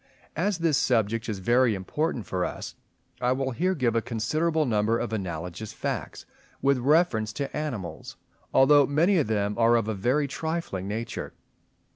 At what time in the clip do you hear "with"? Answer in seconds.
6.59-6.79